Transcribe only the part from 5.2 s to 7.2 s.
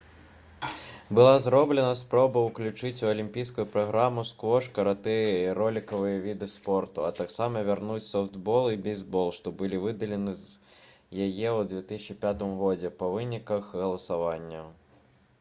і ролікавыя віды спорту а